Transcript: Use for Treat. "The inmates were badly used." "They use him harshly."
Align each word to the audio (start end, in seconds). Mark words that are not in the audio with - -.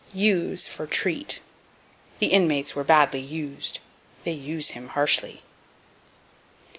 Use 0.15 0.65
for 0.65 0.87
Treat. 0.87 1.41
"The 2.17 2.29
inmates 2.33 2.73
were 2.73 2.83
badly 2.83 3.19
used." 3.21 3.77
"They 4.23 4.31
use 4.31 4.69
him 4.71 4.87
harshly." 4.87 5.43